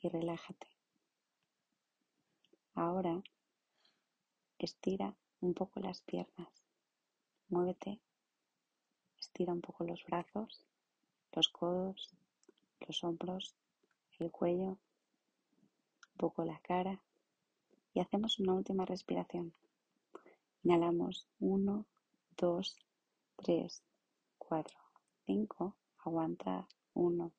[0.00, 0.66] y relájate.
[2.74, 3.22] Ahora
[4.58, 6.48] estira un poco las piernas,
[7.48, 8.00] muévete,
[9.18, 10.64] estira un poco los brazos,
[11.32, 12.10] los codos,
[12.80, 13.54] los hombros,
[14.18, 14.78] el cuello,
[16.12, 17.00] un poco la cara
[17.94, 19.52] y hacemos una última respiración.
[20.62, 21.84] Inhalamos 1,
[22.36, 22.76] 2,
[23.36, 23.82] 3,
[24.38, 24.81] 4,
[25.26, 25.74] 5.
[25.98, 27.32] Aguanta 1,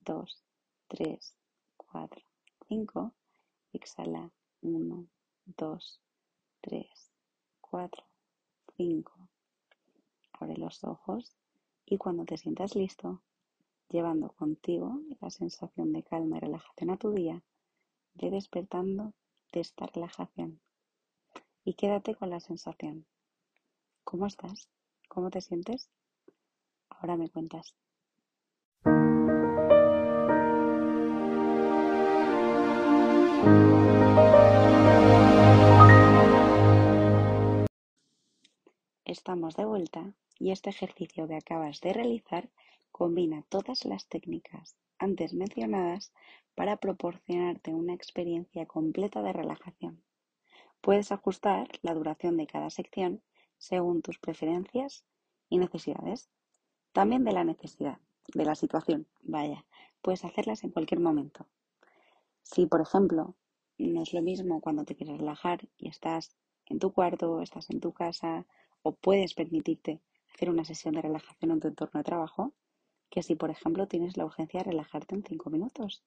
[0.00, 0.44] 2,
[0.88, 1.36] 3,
[1.76, 2.22] 4,
[2.68, 3.12] 5.
[3.72, 4.30] Exhala
[4.62, 5.06] 1,
[5.46, 6.00] 2,
[6.60, 7.10] 3,
[7.60, 8.04] 4,
[8.76, 9.12] 5.
[10.32, 11.36] Abre los ojos
[11.86, 13.22] y cuando te sientas listo,
[13.88, 17.42] llevando contigo la sensación de calma y relajación a tu día,
[18.14, 19.12] ve despertando
[19.52, 20.60] de esta relajación
[21.64, 23.06] y quédate con la sensación.
[24.04, 24.68] ¿Cómo estás?
[25.08, 25.88] ¿Cómo te sientes?
[27.04, 27.74] Ahora me cuentas.
[39.04, 42.48] Estamos de vuelta y este ejercicio que acabas de realizar
[42.90, 46.10] combina todas las técnicas antes mencionadas
[46.54, 50.02] para proporcionarte una experiencia completa de relajación.
[50.80, 53.22] Puedes ajustar la duración de cada sección
[53.58, 55.04] según tus preferencias
[55.50, 56.30] y necesidades.
[56.94, 57.98] También de la necesidad,
[58.34, 59.64] de la situación, vaya,
[60.00, 61.44] puedes hacerlas en cualquier momento.
[62.44, 63.34] Si, por ejemplo,
[63.78, 67.80] no es lo mismo cuando te quieres relajar y estás en tu cuarto, estás en
[67.80, 68.46] tu casa
[68.82, 70.02] o puedes permitirte
[70.32, 72.52] hacer una sesión de relajación en tu entorno de trabajo,
[73.10, 76.04] que si, por ejemplo, tienes la urgencia de relajarte en cinco minutos,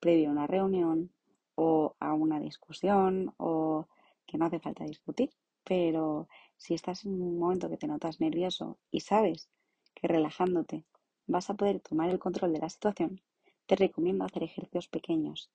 [0.00, 1.12] previo a una reunión
[1.54, 3.88] o a una discusión o
[4.24, 5.28] que no hace falta discutir,
[5.64, 9.50] pero si estás en un momento que te notas nervioso y sabes
[10.00, 10.84] que relajándote
[11.26, 13.20] vas a poder tomar el control de la situación,
[13.66, 15.50] te recomiendo hacer ejercicios pequeños.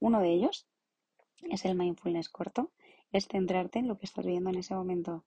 [0.00, 0.66] Uno de ellos
[1.42, 2.70] es el mindfulness corto,
[3.12, 5.24] es centrarte en lo que estás viendo en ese momento,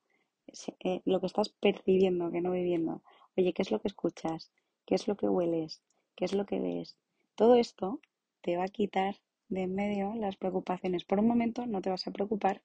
[0.80, 3.02] eh, lo que estás percibiendo, que no viviendo.
[3.38, 4.52] Oye, ¿qué es lo que escuchas?
[4.86, 5.82] ¿Qué es lo que hueles?
[6.16, 6.98] ¿Qué es lo que ves?
[7.36, 8.00] Todo esto
[8.42, 9.16] te va a quitar
[9.50, 11.06] de en medio las preocupaciones.
[11.06, 12.62] Por un momento no te vas a preocupar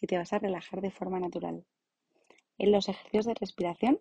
[0.00, 1.64] y te vas a relajar de forma natural.
[2.56, 4.00] En los ejercicios de respiración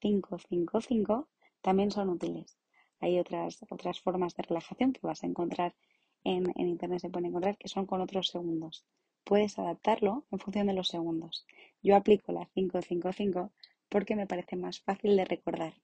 [0.00, 1.26] 5-5-5
[1.60, 2.58] también son útiles.
[3.00, 5.74] Hay otras, otras formas de relajación que vas a encontrar
[6.22, 8.84] en, en internet, se pueden encontrar que son con otros segundos.
[9.24, 11.46] Puedes adaptarlo en función de los segundos.
[11.82, 13.50] Yo aplico la 5-5-5
[13.88, 15.74] porque me parece más fácil de recordar.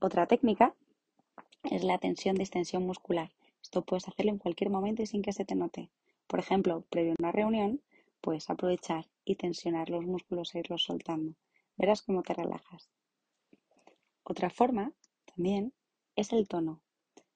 [0.00, 0.74] Otra técnica
[1.64, 3.30] es la tensión-distensión muscular.
[3.62, 5.90] Esto puedes hacerlo en cualquier momento y sin que se te note.
[6.26, 7.80] Por ejemplo, previo a una reunión,
[8.24, 11.34] Puedes aprovechar y tensionar los músculos e irlos soltando.
[11.76, 12.88] Verás cómo te relajas.
[14.22, 14.92] Otra forma
[15.24, 15.72] también
[16.16, 16.80] es el tono.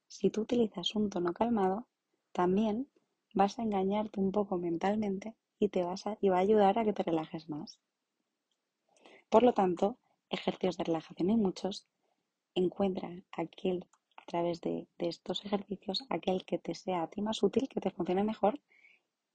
[0.06, 1.86] Si tú utilizas un tono calmado,
[2.32, 2.88] también
[3.34, 6.84] vas a engañarte un poco mentalmente y te vas a, y va a ayudar a
[6.84, 7.78] que te relajes más.
[9.28, 9.98] Por lo tanto,
[10.30, 11.86] ejercicios de relajación hay muchos.
[12.54, 17.42] Encuentra aquel a través de, de estos ejercicios, aquel que te sea a ti más
[17.42, 18.58] útil, que te funcione mejor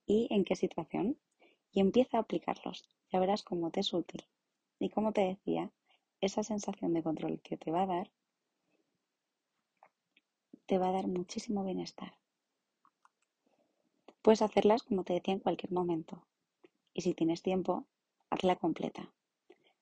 [0.06, 1.18] y en qué situación
[1.72, 2.89] y empieza a aplicarlos.
[3.12, 4.24] Ya verás cómo te es útil.
[4.84, 5.72] Y como te decía,
[6.19, 8.12] esa sensación de control que te va a dar,
[10.65, 12.13] te va a dar muchísimo bienestar.
[14.22, 16.28] Puedes hacerlas, como te decía, en cualquier momento.
[16.93, 17.86] Y si tienes tiempo,
[18.30, 19.10] hazla completa.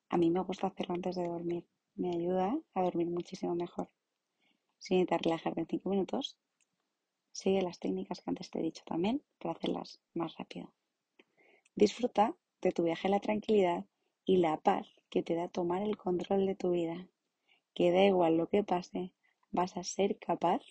[0.09, 1.65] A mí me gusta hacerlo antes de dormir.
[1.95, 3.89] Me ayuda a dormir muchísimo mejor.
[4.77, 6.37] Si necesitas relajarte en 5 minutos,
[7.31, 10.71] sigue las técnicas que antes te he dicho también para hacerlas más rápido.
[11.73, 13.83] Disfruta de tu viaje a la tranquilidad
[14.25, 17.07] y la paz que te da tomar el control de tu vida.
[17.73, 19.13] Que da igual lo que pase,
[19.51, 20.61] vas a ser capaz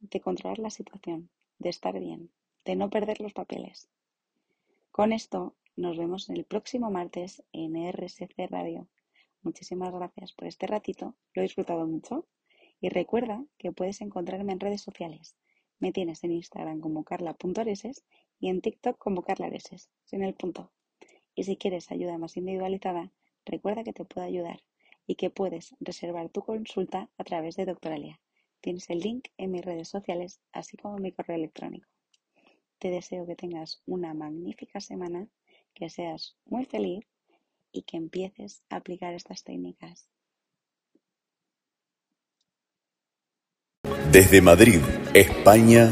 [0.00, 2.30] de controlar la situación, de estar bien,
[2.64, 3.88] de no perder los papeles.
[4.90, 8.88] Con esto nos vemos el próximo martes en RSC Radio.
[9.42, 12.26] Muchísimas gracias por este ratito, lo he disfrutado mucho.
[12.80, 15.36] Y recuerda que puedes encontrarme en redes sociales.
[15.78, 18.04] Me tienes en Instagram como carla.areses
[18.38, 20.72] y en TikTok como Carla Areses, sin el punto.
[21.40, 23.10] Y si quieres ayuda más individualizada,
[23.46, 24.60] recuerda que te puedo ayudar
[25.06, 28.20] y que puedes reservar tu consulta a través de Doctoralia.
[28.60, 31.88] Tienes el link en mis redes sociales, así como en mi correo electrónico.
[32.78, 35.28] Te deseo que tengas una magnífica semana,
[35.72, 37.06] que seas muy feliz
[37.72, 40.10] y que empieces a aplicar estas técnicas.
[44.12, 44.82] Desde Madrid,
[45.14, 45.88] España,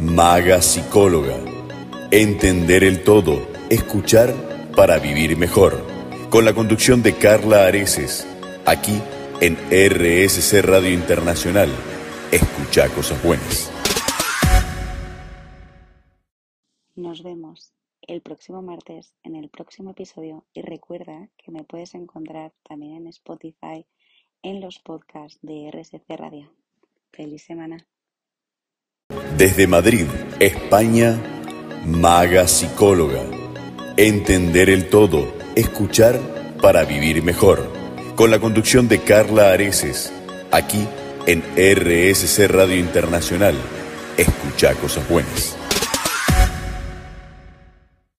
[0.00, 1.36] Maga Psicóloga.
[2.10, 5.84] Entender el todo, escuchar para vivir mejor.
[6.30, 8.26] Con la conducción de Carla Areces,
[8.66, 9.00] aquí
[9.40, 11.70] en RSC Radio Internacional.
[12.30, 13.70] Escucha cosas buenas.
[16.94, 22.52] Nos vemos el próximo martes en el próximo episodio y recuerda que me puedes encontrar
[22.68, 23.86] también en Spotify
[24.42, 26.52] en los podcasts de RSC Radio.
[27.12, 27.86] Feliz semana.
[29.36, 30.06] Desde Madrid,
[30.38, 31.18] España,
[31.86, 33.39] Maga Psicóloga.
[34.02, 36.18] Entender el todo, escuchar
[36.62, 37.70] para vivir mejor.
[38.16, 40.10] Con la conducción de Carla Areces,
[40.50, 40.88] aquí
[41.26, 43.54] en RSC Radio Internacional.
[44.16, 45.59] Escucha cosas buenas.